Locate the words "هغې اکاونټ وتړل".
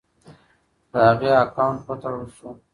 1.07-2.25